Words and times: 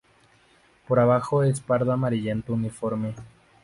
Por 0.87 0.99
abajo 0.99 1.43
es 1.43 1.59
pardo 1.61 1.91
amarillento 1.91 2.53
uniforme. 2.53 3.13